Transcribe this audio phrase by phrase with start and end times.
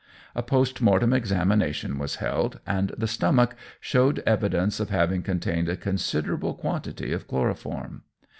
[0.33, 5.77] A post mortem examination was held, and the stomach showed evidence of having contained a
[5.77, 8.01] considerable quantity of chloroform.